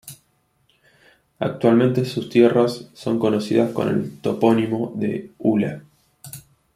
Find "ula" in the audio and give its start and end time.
5.37-5.83